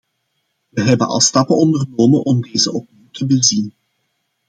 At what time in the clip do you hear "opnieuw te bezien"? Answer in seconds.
2.73-3.73